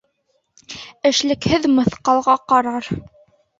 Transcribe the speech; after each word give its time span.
Эшлекһеҙ 1.09 1.69
мыҫҡалға 1.75 2.37
ҡарар. 2.55 2.93